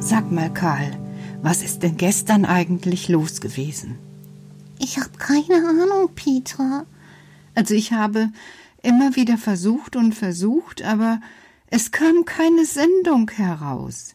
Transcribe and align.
Sag 0.00 0.32
mal, 0.32 0.50
Karl, 0.52 0.90
was 1.42 1.62
ist 1.62 1.82
denn 1.82 1.96
gestern 1.98 2.44
eigentlich 2.44 3.08
los 3.08 3.40
gewesen? 3.40 4.07
Ich 4.78 4.98
habe 4.98 5.16
keine 5.18 5.56
Ahnung, 5.56 6.14
Petra. 6.14 6.86
Also 7.54 7.74
ich 7.74 7.92
habe 7.92 8.30
immer 8.82 9.16
wieder 9.16 9.36
versucht 9.38 9.96
und 9.96 10.14
versucht, 10.14 10.82
aber 10.82 11.20
es 11.66 11.90
kam 11.90 12.24
keine 12.24 12.64
Sendung 12.64 13.30
heraus. 13.30 14.12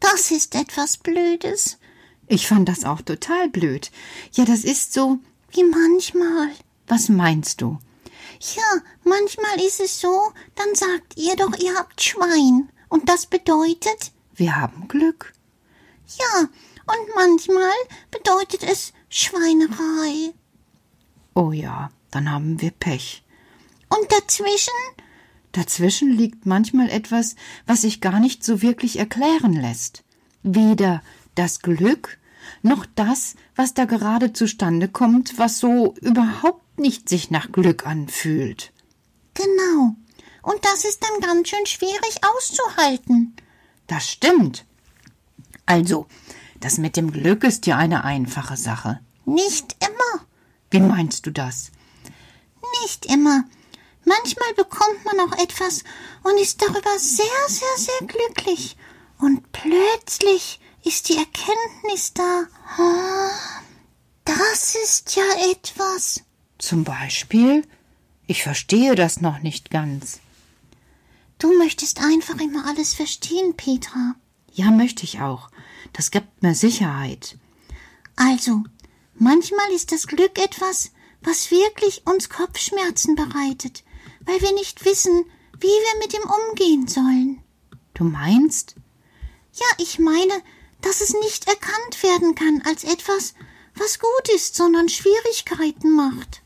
Das 0.00 0.30
ist 0.30 0.54
etwas 0.54 0.98
Blödes. 0.98 1.78
Ich 2.26 2.46
fand 2.46 2.68
das 2.68 2.84
auch 2.84 3.00
total 3.02 3.48
blöd. 3.48 3.90
Ja, 4.32 4.44
das 4.44 4.64
ist 4.64 4.92
so. 4.92 5.18
Wie 5.50 5.64
manchmal. 5.64 6.50
Was 6.86 7.08
meinst 7.08 7.60
du? 7.60 7.78
Ja, 8.56 8.80
manchmal 9.04 9.60
ist 9.66 9.80
es 9.80 10.00
so, 10.00 10.32
dann 10.54 10.74
sagt 10.74 11.16
ihr 11.16 11.36
doch, 11.36 11.56
ihr 11.58 11.74
habt 11.76 12.02
Schwein. 12.02 12.68
Und 12.88 13.08
das 13.08 13.26
bedeutet, 13.26 14.12
Wir 14.34 14.56
haben 14.56 14.88
Glück. 14.88 15.32
ja, 16.18 16.40
und 16.40 17.14
manchmal 17.14 17.72
bedeutet 18.10 18.62
es 18.64 18.92
Schweinerei. 19.16 20.34
Oh 21.36 21.52
ja, 21.52 21.90
dann 22.10 22.32
haben 22.32 22.60
wir 22.60 22.72
Pech. 22.72 23.22
Und 23.88 24.10
dazwischen? 24.10 24.74
Dazwischen 25.52 26.10
liegt 26.10 26.46
manchmal 26.46 26.90
etwas, 26.90 27.36
was 27.64 27.82
sich 27.82 28.00
gar 28.00 28.18
nicht 28.18 28.42
so 28.42 28.60
wirklich 28.60 28.98
erklären 28.98 29.52
lässt. 29.52 30.02
Weder 30.42 31.00
das 31.36 31.60
Glück, 31.60 32.18
noch 32.62 32.86
das, 32.96 33.36
was 33.54 33.72
da 33.72 33.84
gerade 33.84 34.32
zustande 34.32 34.88
kommt, 34.88 35.38
was 35.38 35.60
so 35.60 35.94
überhaupt 36.00 36.80
nicht 36.80 37.08
sich 37.08 37.30
nach 37.30 37.52
Glück 37.52 37.86
anfühlt. 37.86 38.72
Genau. 39.34 39.94
Und 40.42 40.64
das 40.64 40.84
ist 40.84 41.04
dann 41.04 41.20
ganz 41.20 41.50
schön 41.50 41.66
schwierig 41.66 42.18
auszuhalten. 42.34 43.36
Das 43.86 44.10
stimmt. 44.10 44.64
Also, 45.66 46.08
das 46.64 46.78
mit 46.78 46.96
dem 46.96 47.12
Glück 47.12 47.44
ist 47.44 47.66
ja 47.66 47.76
eine 47.76 48.04
einfache 48.04 48.56
Sache. 48.56 49.00
Nicht 49.24 49.76
immer. 49.80 50.24
Wie 50.70 50.80
meinst 50.80 51.26
du 51.26 51.30
das? 51.30 51.70
Nicht 52.82 53.06
immer. 53.06 53.44
Manchmal 54.04 54.52
bekommt 54.54 55.04
man 55.04 55.20
auch 55.20 55.38
etwas 55.38 55.84
und 56.22 56.38
ist 56.40 56.60
darüber 56.60 56.98
sehr, 56.98 57.26
sehr, 57.48 57.76
sehr 57.76 58.06
glücklich. 58.06 58.76
Und 59.18 59.50
plötzlich 59.52 60.60
ist 60.84 61.08
die 61.08 61.16
Erkenntnis 61.16 62.12
da. 62.14 62.44
"Ah, 62.78 63.30
Das 64.26 64.74
ist 64.74 65.16
ja 65.16 65.50
etwas. 65.52 66.22
Zum 66.58 66.82
Beispiel? 66.84 67.66
Ich 68.26 68.42
verstehe 68.42 68.94
das 68.94 69.20
noch 69.20 69.40
nicht 69.40 69.70
ganz. 69.70 70.18
Du 71.38 71.56
möchtest 71.58 72.00
einfach 72.00 72.40
immer 72.40 72.66
alles 72.66 72.94
verstehen, 72.94 73.54
Petra. 73.54 74.14
Ja, 74.54 74.70
möchte 74.70 75.04
ich 75.04 75.20
auch. 75.20 75.50
Das 75.92 76.10
gibt 76.10 76.42
mir 76.42 76.54
Sicherheit. 76.54 77.36
Also, 78.16 78.62
manchmal 79.14 79.70
ist 79.72 79.92
das 79.92 80.06
Glück 80.06 80.38
etwas, 80.38 80.92
was 81.22 81.50
wirklich 81.50 82.02
uns 82.06 82.28
Kopfschmerzen 82.28 83.16
bereitet, 83.16 83.82
weil 84.24 84.40
wir 84.40 84.52
nicht 84.54 84.84
wissen, 84.84 85.24
wie 85.58 85.66
wir 85.66 85.98
mit 86.00 86.14
ihm 86.14 86.28
umgehen 86.50 86.86
sollen. 86.86 87.42
Du 87.94 88.04
meinst? 88.04 88.76
Ja, 89.54 89.66
ich 89.78 89.98
meine, 89.98 90.32
dass 90.80 91.00
es 91.00 91.14
nicht 91.14 91.48
erkannt 91.48 92.02
werden 92.02 92.34
kann 92.34 92.62
als 92.66 92.84
etwas, 92.84 93.34
was 93.76 93.98
gut 93.98 94.28
ist, 94.34 94.54
sondern 94.54 94.88
Schwierigkeiten 94.88 95.94
macht. 95.96 96.42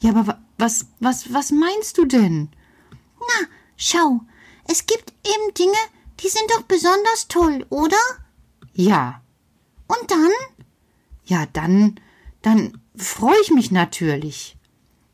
Ja, 0.00 0.10
aber 0.10 0.26
wa- 0.26 0.42
was, 0.58 0.86
was, 1.00 1.32
was 1.32 1.50
meinst 1.52 1.98
du 1.98 2.04
denn? 2.06 2.50
Na, 3.18 3.46
schau, 3.76 4.20
es 4.68 4.86
gibt 4.86 5.12
eben 5.24 5.54
Dinge, 5.54 5.76
die 6.20 6.28
sind 6.28 6.50
doch 6.50 6.62
besonders 6.62 7.28
toll, 7.28 7.66
oder? 7.70 7.96
Ja. 8.72 9.22
Und 9.86 10.10
dann? 10.10 10.30
Ja, 11.24 11.46
dann, 11.52 12.00
dann 12.42 12.80
freue 12.96 13.40
ich 13.42 13.50
mich 13.50 13.70
natürlich. 13.70 14.56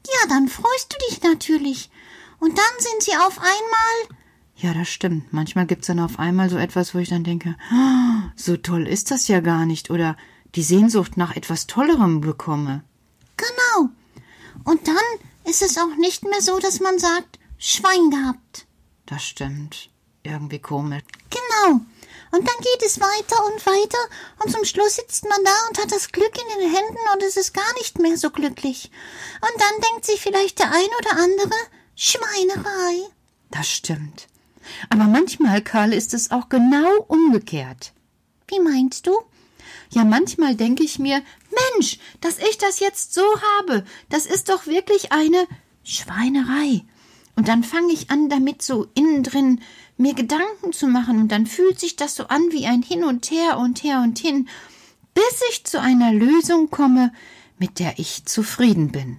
Ja, 0.06 0.28
dann 0.28 0.49
freust 0.49 0.93
du 0.93 0.96
dich 1.08 1.22
natürlich. 1.22 1.90
Und 2.38 2.58
dann 2.58 2.64
sind 2.78 3.02
sie 3.02 3.16
auf 3.16 3.38
einmal. 3.38 4.19
Ja, 4.56 4.75
das 4.75 4.88
stimmt. 4.88 5.32
Manchmal 5.32 5.66
gibt's 5.66 5.87
dann 5.87 6.00
auf 6.00 6.19
einmal 6.19 6.50
so 6.50 6.56
etwas, 6.56 6.94
wo 6.94 6.99
ich 6.99 7.08
dann 7.08 7.25
denke, 7.25 7.56
"Ah, 7.70 8.32
so 8.37 8.56
toll 8.56 8.87
ist 8.87 9.10
das 9.10 9.28
ja 9.28 9.40
gar 9.40 9.66
nicht 9.66 9.90
oder 9.90 10.16
die 10.55 10.62
Sehnsucht 10.62 11.16
nach 11.16 11.34
etwas 11.34 11.66
Tollerem 11.66 12.20
bekomme. 12.20 12.84
Genau. 13.37 13.90
Und 14.64 14.87
dann 14.87 14.96
ist 15.44 15.62
es 15.62 15.78
auch 15.78 15.96
nicht 15.98 16.25
mehr 16.25 16.40
so, 16.40 16.58
dass 16.58 16.81
man 16.81 16.98
sagt, 16.98 17.38
Schwein 17.58 18.10
gehabt. 18.10 18.66
Das 19.06 19.25
stimmt. 19.25 19.90
Irgendwie 20.22 20.58
komisch. 20.60 21.02
Genau. 21.30 21.80
Und 22.30 22.48
dann 22.48 22.56
geht 22.60 22.86
es 22.86 22.98
weiter 22.98 23.44
und 23.46 23.66
weiter 23.66 23.98
und 24.42 24.50
zum 24.50 24.64
Schluss 24.64 24.96
sitzt 24.96 25.28
man 25.28 25.44
da 25.44 25.50
und 25.69 25.78
hat 25.78 25.92
das 25.92 26.12
Glück 26.12 26.32
in 26.34 26.60
den 26.60 26.74
Händen 26.74 26.98
und 27.12 27.22
es 27.22 27.36
ist 27.36 27.52
gar 27.52 27.72
nicht 27.74 27.98
mehr 27.98 28.16
so 28.16 28.30
glücklich. 28.30 28.90
Und 29.40 29.60
dann 29.60 29.90
denkt 29.90 30.06
sich 30.06 30.20
vielleicht 30.20 30.58
der 30.58 30.72
ein 30.72 30.88
oder 30.98 31.22
andere 31.22 31.54
Schweinerei. 31.94 33.10
Das 33.50 33.69
stimmt. 33.69 34.28
Aber 34.88 35.04
manchmal, 35.04 35.60
Karl, 35.60 35.92
ist 35.92 36.14
es 36.14 36.30
auch 36.30 36.48
genau 36.48 37.04
umgekehrt. 37.08 37.92
Wie 38.48 38.60
meinst 38.60 39.06
du? 39.06 39.20
Ja, 39.90 40.04
manchmal 40.04 40.56
denke 40.56 40.84
ich 40.84 40.98
mir, 40.98 41.22
Mensch, 41.74 41.98
dass 42.22 42.38
ich 42.38 42.56
das 42.56 42.80
jetzt 42.80 43.12
so 43.12 43.24
habe, 43.58 43.84
das 44.08 44.24
ist 44.24 44.48
doch 44.48 44.66
wirklich 44.66 45.12
eine 45.12 45.46
Schweinerei. 45.84 46.82
Und 47.36 47.48
dann 47.48 47.62
fange 47.62 47.92
ich 47.92 48.10
an, 48.10 48.28
damit 48.28 48.62
so 48.62 48.86
innen 48.94 49.22
drin 49.22 49.60
mir 50.02 50.14
Gedanken 50.14 50.72
zu 50.72 50.87
machen, 50.87 51.20
und 51.20 51.28
dann 51.28 51.46
fühlt 51.46 51.81
sich 51.81 51.96
das 51.96 52.14
so 52.14 52.26
an 52.26 52.43
wie 52.50 52.66
ein 52.66 52.82
Hin 52.82 53.04
und 53.04 53.31
Her 53.31 53.58
und 53.58 53.82
Her 53.82 54.00
und 54.02 54.19
Hin, 54.19 54.49
bis 55.14 55.43
ich 55.50 55.64
zu 55.64 55.81
einer 55.81 56.12
Lösung 56.12 56.70
komme, 56.70 57.12
mit 57.58 57.78
der 57.78 57.99
ich 57.99 58.25
zufrieden 58.25 58.93
bin. 58.93 59.19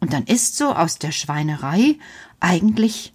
Und 0.00 0.12
dann 0.12 0.24
ist 0.24 0.56
so 0.56 0.72
aus 0.72 0.98
der 0.98 1.12
Schweinerei 1.12 1.98
eigentlich 2.38 3.12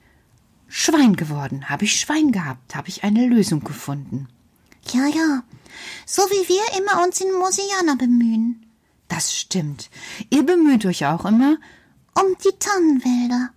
Schwein 0.67 1.15
geworden. 1.15 1.69
Habe 1.69 1.85
ich 1.85 1.99
Schwein 1.99 2.31
gehabt, 2.31 2.75
habe 2.75 2.89
ich 2.89 3.03
eine 3.03 3.25
Lösung 3.25 3.63
gefunden. 3.63 4.27
Ja, 4.91 5.07
ja. 5.07 5.43
So 6.05 6.21
wie 6.23 6.47
wir 6.47 6.79
immer 6.79 7.03
uns 7.03 7.21
in 7.21 7.31
Mosiana 7.33 7.95
bemühen. 7.95 8.65
Das 9.07 9.35
stimmt. 9.35 9.89
Ihr 10.29 10.43
bemüht 10.43 10.85
euch 10.85 11.05
auch 11.05 11.25
immer 11.25 11.57
um 12.15 12.35
die 12.43 12.57
Tannenwälder, 12.57 13.49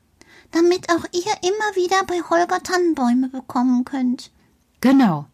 damit 0.53 0.91
auch 0.91 1.05
ihr 1.12 1.33
immer 1.43 1.77
wieder 1.77 2.05
bei 2.05 2.21
Holger 2.29 2.62
Tannenbäume 2.62 3.29
bekommen 3.29 3.85
könnt. 3.85 4.31
Genau. 4.81 5.27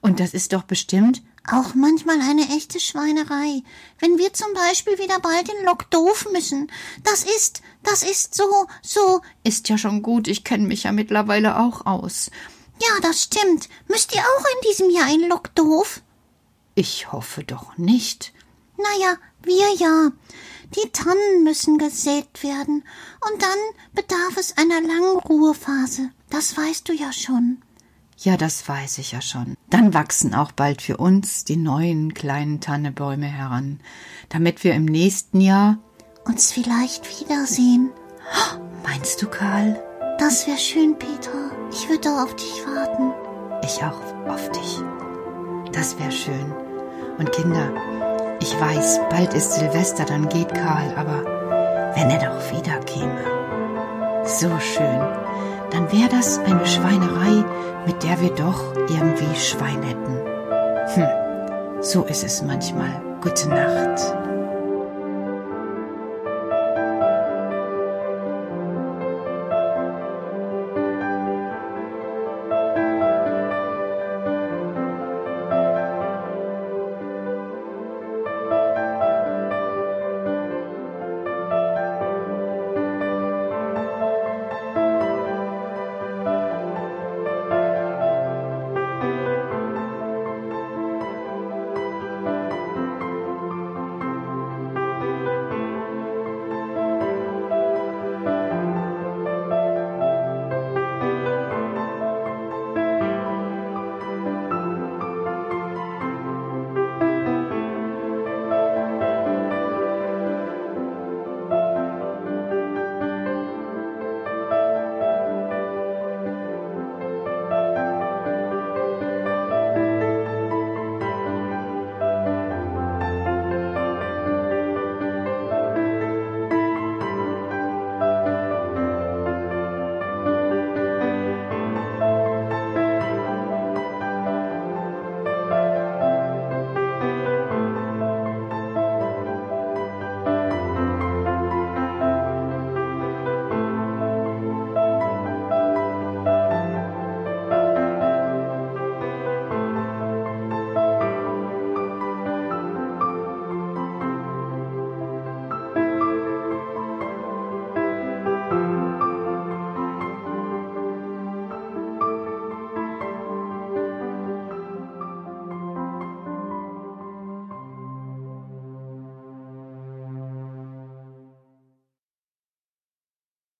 Und 0.00 0.20
das 0.20 0.34
ist 0.34 0.52
doch 0.52 0.62
bestimmt 0.62 1.22
auch 1.50 1.74
manchmal 1.74 2.20
eine 2.20 2.48
echte 2.56 2.80
Schweinerei, 2.80 3.62
wenn 4.00 4.18
wir 4.18 4.32
zum 4.32 4.52
Beispiel 4.54 4.98
wieder 4.98 5.20
bald 5.20 5.48
in 5.48 5.64
Lockdoof 5.64 6.28
müssen. 6.32 6.70
Das 7.04 7.24
ist, 7.24 7.62
das 7.82 8.02
ist 8.02 8.34
so, 8.34 8.66
so. 8.82 9.20
Ist 9.44 9.68
ja 9.68 9.78
schon 9.78 10.02
gut, 10.02 10.28
ich 10.28 10.44
kenne 10.44 10.66
mich 10.66 10.84
ja 10.84 10.92
mittlerweile 10.92 11.58
auch 11.58 11.86
aus. 11.86 12.30
Ja, 12.80 13.00
das 13.02 13.22
stimmt. 13.22 13.68
Müsst 13.88 14.14
ihr 14.14 14.20
auch 14.20 14.44
in 14.54 14.70
diesem 14.70 14.90
Jahr 14.90 15.12
in 15.12 15.28
Lockdoof? 15.28 16.02
Ich 16.74 17.12
hoffe 17.12 17.42
doch 17.44 17.78
nicht. 17.78 18.32
Naja, 18.76 19.16
wir 19.46 19.74
ja. 19.78 20.10
Die 20.74 20.90
Tannen 20.90 21.44
müssen 21.44 21.78
gesät 21.78 22.42
werden, 22.42 22.84
und 23.30 23.42
dann 23.42 23.58
bedarf 23.94 24.36
es 24.36 24.56
einer 24.58 24.80
langen 24.80 25.18
Ruhephase. 25.20 26.10
Das 26.28 26.56
weißt 26.56 26.88
du 26.88 26.92
ja 26.92 27.12
schon. 27.12 27.62
Ja, 28.18 28.36
das 28.36 28.66
weiß 28.68 28.98
ich 28.98 29.12
ja 29.12 29.20
schon. 29.20 29.56
Dann 29.70 29.94
wachsen 29.94 30.34
auch 30.34 30.52
bald 30.52 30.82
für 30.82 30.96
uns 30.96 31.44
die 31.44 31.56
neuen 31.56 32.14
kleinen 32.14 32.60
Tannebäume 32.60 33.26
heran, 33.26 33.80
damit 34.30 34.64
wir 34.64 34.74
im 34.74 34.86
nächsten 34.86 35.40
Jahr 35.40 35.78
uns 36.24 36.50
vielleicht 36.50 37.20
wiedersehen. 37.20 37.90
Meinst 38.82 39.22
du, 39.22 39.28
Karl? 39.28 39.80
Das 40.18 40.46
wäre 40.46 40.58
schön, 40.58 40.98
Petra. 40.98 41.50
Ich 41.70 41.88
würde 41.88 42.10
auf 42.10 42.34
dich 42.36 42.66
warten. 42.66 43.12
Ich 43.62 43.82
auch 43.82 44.00
auf 44.28 44.50
dich. 44.50 44.80
Das 45.72 45.98
wäre 45.98 46.12
schön. 46.12 46.52
Und 47.18 47.30
Kinder, 47.32 47.70
ich 48.40 48.60
weiß, 48.60 49.00
bald 49.10 49.34
ist 49.34 49.52
Silvester, 49.52 50.04
dann 50.04 50.28
geht 50.28 50.52
Karl, 50.54 50.94
aber 50.96 51.24
wenn 51.94 52.10
er 52.10 52.18
doch 52.18 52.52
wieder 52.52 52.78
käme. 52.80 53.20
So 54.24 54.50
schön. 54.60 55.00
Dann 55.70 55.90
wäre 55.92 56.08
das 56.08 56.38
eine 56.38 56.66
Schweinerei, 56.66 57.44
mit 57.86 58.02
der 58.02 58.20
wir 58.20 58.30
doch 58.30 58.74
irgendwie 58.88 59.34
Schwein 59.36 59.82
hätten. 59.82 60.16
Hm, 60.94 61.82
so 61.82 62.04
ist 62.04 62.24
es 62.24 62.42
manchmal. 62.42 63.00
Gute 63.22 63.48
Nacht. 63.48 64.35